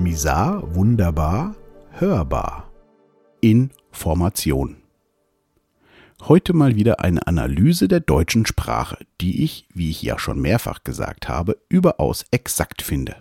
[0.00, 1.54] Misar, wunderbar,
[1.90, 2.70] hörbar.
[3.42, 4.76] Information.
[6.22, 10.84] Heute mal wieder eine Analyse der deutschen Sprache, die ich, wie ich ja schon mehrfach
[10.84, 13.14] gesagt habe, überaus exakt finde.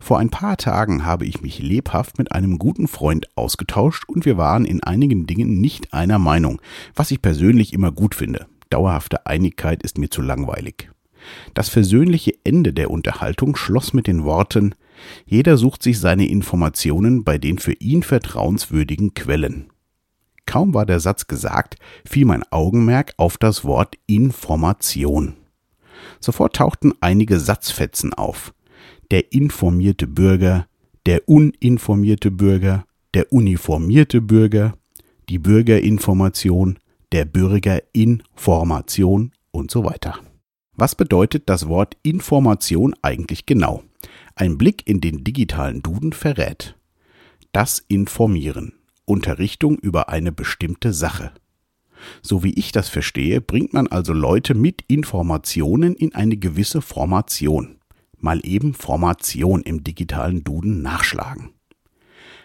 [0.00, 4.36] Vor ein paar Tagen habe ich mich lebhaft mit einem guten Freund ausgetauscht und wir
[4.36, 6.60] waren in einigen Dingen nicht einer Meinung,
[6.96, 8.46] was ich persönlich immer gut finde.
[8.68, 10.90] Dauerhafte Einigkeit ist mir zu langweilig.
[11.54, 14.74] Das versöhnliche Ende der Unterhaltung schloss mit den Worten
[15.26, 19.70] Jeder sucht sich seine Informationen bei den für ihn vertrauenswürdigen Quellen.
[20.46, 25.34] Kaum war der Satz gesagt, fiel mein Augenmerk auf das Wort Information.
[26.20, 28.52] Sofort tauchten einige Satzfetzen auf
[29.10, 30.66] der informierte Bürger,
[31.06, 32.84] der uninformierte Bürger,
[33.14, 34.74] der uniformierte Bürger,
[35.28, 36.78] die Bürgerinformation,
[37.12, 40.18] der Bürgerinformation und so weiter.
[40.76, 43.84] Was bedeutet das Wort Information eigentlich genau?
[44.34, 46.76] Ein Blick in den digitalen Duden verrät.
[47.52, 51.32] Das Informieren, Unterrichtung über eine bestimmte Sache.
[52.20, 57.78] So wie ich das verstehe, bringt man also Leute mit Informationen in eine gewisse Formation
[58.24, 61.50] mal eben Formation im digitalen Duden nachschlagen.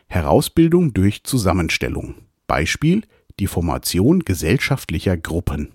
[0.07, 2.15] Herausbildung durch Zusammenstellung.
[2.45, 3.03] Beispiel
[3.39, 5.71] die Formation gesellschaftlicher Gruppen.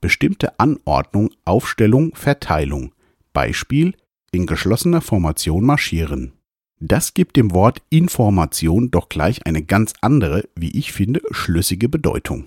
[0.00, 2.92] Bestimmte Anordnung, Aufstellung, Verteilung.
[3.32, 3.94] Beispiel
[4.30, 6.32] in geschlossener Formation marschieren.
[6.80, 12.46] Das gibt dem Wort Information doch gleich eine ganz andere, wie ich finde, schlüssige Bedeutung.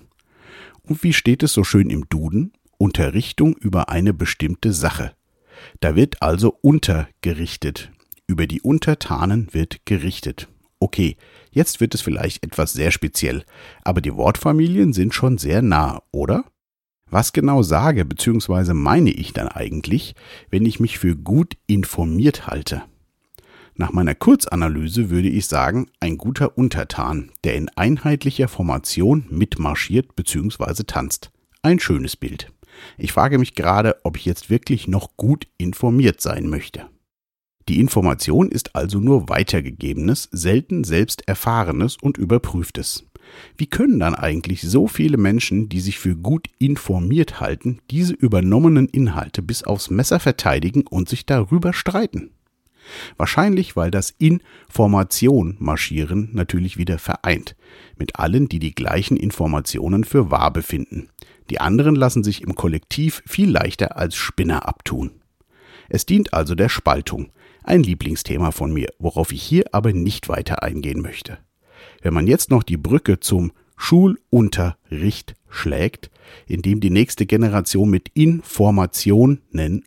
[0.82, 2.52] Und wie steht es so schön im Duden?
[2.78, 5.12] Unterrichtung über eine bestimmte Sache.
[5.80, 7.92] Da wird also untergerichtet.
[8.26, 10.48] Über die Untertanen wird gerichtet.
[10.80, 11.16] Okay,
[11.52, 13.44] jetzt wird es vielleicht etwas sehr speziell,
[13.84, 16.44] aber die Wortfamilien sind schon sehr nah, oder?
[17.12, 18.72] Was genau sage bzw.
[18.72, 20.14] meine ich dann eigentlich,
[20.48, 22.84] wenn ich mich für gut informiert halte?
[23.74, 30.84] Nach meiner Kurzanalyse würde ich sagen, ein guter Untertan, der in einheitlicher Formation mitmarschiert bzw.
[30.86, 31.30] tanzt.
[31.60, 32.50] Ein schönes Bild.
[32.96, 36.88] Ich frage mich gerade, ob ich jetzt wirklich noch gut informiert sein möchte.
[37.68, 43.04] Die Information ist also nur weitergegebenes, selten selbst erfahrenes und überprüftes.
[43.56, 48.88] Wie können dann eigentlich so viele Menschen, die sich für gut informiert halten, diese übernommenen
[48.88, 52.30] Inhalte bis aufs Messer verteidigen und sich darüber streiten?
[53.16, 57.56] Wahrscheinlich, weil das Information marschieren natürlich wieder vereint,
[57.96, 61.08] mit allen, die die gleichen Informationen für wahr befinden.
[61.50, 65.12] Die anderen lassen sich im Kollektiv viel leichter als Spinner abtun.
[65.88, 67.30] Es dient also der Spaltung,
[67.62, 71.38] ein Lieblingsthema von mir, worauf ich hier aber nicht weiter eingehen möchte.
[72.02, 76.10] Wenn man jetzt noch die Brücke zum Schulunterricht schlägt,
[76.46, 79.42] in dem die nächste Generation mit Informationen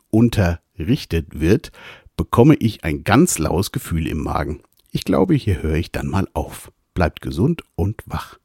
[0.10, 1.72] unterrichtet wird,
[2.18, 4.62] bekomme ich ein ganz laues Gefühl im Magen.
[4.92, 6.72] Ich glaube, hier höre ich dann mal auf.
[6.94, 8.38] Bleibt gesund und wach.